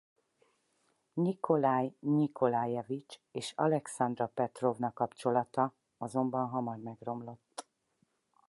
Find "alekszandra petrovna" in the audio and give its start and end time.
3.55-4.93